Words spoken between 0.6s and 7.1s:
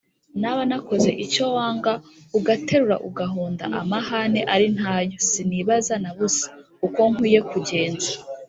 nakoze icyo wangaUgaterura ugahondaAmahane ari ntayoSinibaze na busaUko